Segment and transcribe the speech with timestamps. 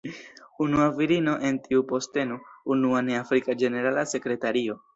[0.67, 2.39] Unua virino en tiu posteno,
[2.77, 4.83] unua ne afrika ĝenerala sekretario.